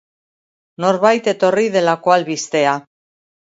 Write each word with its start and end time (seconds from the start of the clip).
Norbait 0.85 1.29
etorri 1.35 1.67
delako 1.77 2.17
albistea. 2.17 2.75